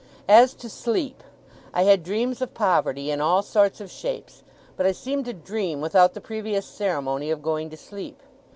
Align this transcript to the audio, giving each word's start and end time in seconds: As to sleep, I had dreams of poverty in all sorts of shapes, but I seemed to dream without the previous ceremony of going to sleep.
As 0.27 0.55
to 0.55 0.67
sleep, 0.67 1.21
I 1.75 1.83
had 1.83 2.03
dreams 2.03 2.41
of 2.41 2.55
poverty 2.55 3.11
in 3.11 3.21
all 3.21 3.43
sorts 3.43 3.79
of 3.79 3.91
shapes, 3.91 4.41
but 4.75 4.87
I 4.87 4.93
seemed 4.93 5.25
to 5.25 5.33
dream 5.33 5.79
without 5.79 6.15
the 6.15 6.21
previous 6.21 6.65
ceremony 6.65 7.29
of 7.29 7.43
going 7.43 7.69
to 7.69 7.77
sleep. 7.77 8.19